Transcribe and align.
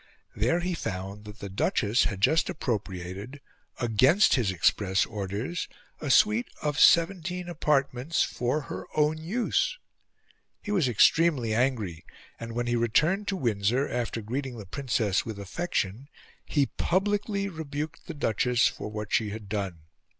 There 0.35 0.61
he 0.61 0.73
found 0.73 1.25
that 1.25 1.37
the 1.41 1.47
Duchess 1.49 2.05
had 2.05 2.21
just 2.21 2.49
appropriated, 2.49 3.39
against 3.79 4.33
his 4.33 4.49
express 4.49 5.05
orders, 5.05 5.67
a 5.99 6.09
suite 6.09 6.47
of 6.59 6.79
seventeen 6.79 7.47
apartments 7.47 8.23
for 8.23 8.61
her 8.61 8.85
own 8.95 9.19
use. 9.19 9.77
He 10.59 10.71
was 10.71 10.87
extremely 10.87 11.53
angry, 11.53 12.03
and, 12.39 12.53
when 12.53 12.65
he 12.65 12.75
returned 12.75 13.27
to 13.27 13.35
Windsor, 13.37 13.87
after 13.87 14.23
greeting 14.23 14.57
the 14.57 14.65
Princess 14.65 15.23
with 15.23 15.37
affection, 15.37 16.07
he 16.47 16.65
publicly 16.65 17.47
rebuked 17.47 18.07
the 18.07 18.15
Duchess 18.15 18.67
for 18.67 18.89
what 18.89 19.13
she 19.13 19.29
had 19.29 19.47
done. 19.47 19.81